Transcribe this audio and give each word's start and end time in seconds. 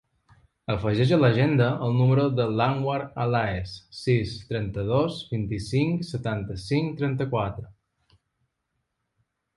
Afegeix 0.75 1.11
a 1.15 1.19
l'agenda 1.23 1.65
el 1.87 1.93
número 1.97 2.23
de 2.39 2.47
l'Anwar 2.61 2.97
Alaez: 3.25 3.75
sis, 3.99 4.33
trenta-dos, 4.53 5.21
vint-i-cinc, 5.35 6.05
setanta-cinc, 6.11 6.97
trenta-quatre. 7.03 7.67